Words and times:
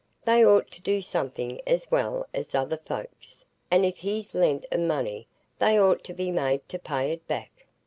They 0.25 0.43
ought 0.43 0.71
to 0.71 0.81
do 0.81 0.99
something 0.99 1.61
as 1.67 1.91
well 1.91 2.25
as 2.33 2.55
other 2.55 2.77
folks; 2.77 3.45
and 3.69 3.85
if 3.85 3.97
he's 3.97 4.33
lent 4.33 4.65
'em 4.71 4.87
money, 4.87 5.27
they 5.59 5.79
ought 5.79 6.03
to 6.05 6.13
be 6.15 6.31
made 6.31 6.67
to 6.69 6.79
pay 6.79 7.11
it 7.11 7.27
back." 7.27 7.67